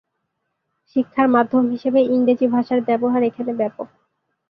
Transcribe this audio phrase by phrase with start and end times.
[0.89, 3.87] শিক্ষার মাধ্যম হিসাবে ইংরেজি ভাষার ব্যবহার এখানে ব্যাপক।